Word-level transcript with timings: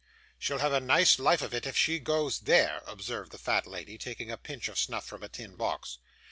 'She'll 0.39 0.57
have 0.57 0.73
a 0.73 0.79
nice 0.79 1.19
life 1.19 1.43
of 1.43 1.53
it, 1.53 1.67
if 1.67 1.77
she 1.77 1.99
goes 1.99 2.39
there,' 2.39 2.81
observed 2.87 3.31
the 3.31 3.37
fat 3.37 3.67
lady, 3.67 3.99
taking 3.99 4.31
a 4.31 4.35
pinch 4.37 4.67
of 4.67 4.79
snuff 4.79 5.05
from 5.05 5.21
a 5.21 5.29
tin 5.29 5.55
box. 5.55 5.99